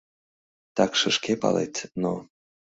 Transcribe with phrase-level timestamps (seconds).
[0.75, 2.13] —Такше шке палет, но...